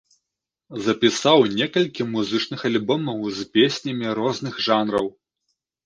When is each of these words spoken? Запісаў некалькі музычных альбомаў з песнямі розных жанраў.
Запісаў 0.85 1.39
некалькі 1.59 2.09
музычных 2.15 2.59
альбомаў 2.73 3.19
з 3.39 3.49
песнямі 3.55 4.19
розных 4.25 4.53
жанраў. 4.71 5.07